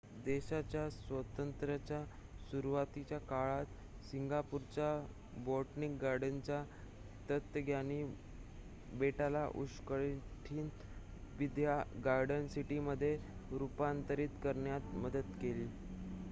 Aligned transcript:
देशाच्या 0.17 0.89
स्वातंत्र्याच्या 0.91 1.99
सुरुवातीच्या 2.43 3.17
काळात 3.21 3.65
सिंगापूरच्या 4.03 4.87
बोटॅनिक 5.45 5.99
गार्डनच्या 6.01 6.63
तज्ज्ञांनी 7.29 8.03
बेटाला 8.99 9.45
उष्णकटिबंधीय 9.55 10.57
गार्डन 12.05 12.47
सिटीमध्ये 12.49 13.15
रूपांतरित 13.51 14.29
करण्यात 14.43 14.95
मदत 14.97 15.37
केली 15.41 15.67